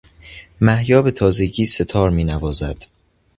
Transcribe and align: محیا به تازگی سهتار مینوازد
محیا 0.61 1.01
به 1.01 1.11
تازگی 1.11 1.65
سهتار 1.65 2.09
مینوازد 2.09 2.83